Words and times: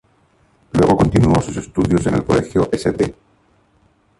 Luego 0.73 0.97
continuó 0.97 1.39
sus 1.43 1.57
estudios 1.57 2.07
en 2.07 2.15
el 2.15 2.25
Colegio 2.25 2.67
St. 2.71 3.13